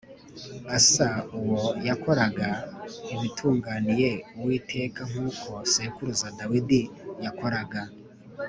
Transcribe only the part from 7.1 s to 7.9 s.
yakoraga